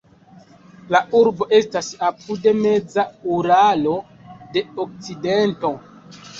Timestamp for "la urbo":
0.95-1.47